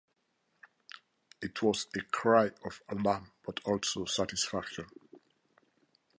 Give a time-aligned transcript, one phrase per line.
[1.43, 4.87] It was a cry of alarm, but also of satisfaction.